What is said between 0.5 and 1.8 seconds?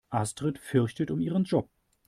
fürchtet um ihren Job.